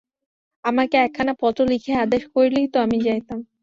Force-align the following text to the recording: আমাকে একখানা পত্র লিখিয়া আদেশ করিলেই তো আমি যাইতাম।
আমাকে 0.65 0.95
একখানা 0.97 1.33
পত্র 1.41 1.61
লিখিয়া 1.71 1.97
আদেশ 2.01 2.23
করিলেই 2.33 2.67
তো 2.73 2.77
আমি 2.85 2.97
যাইতাম। 3.05 3.39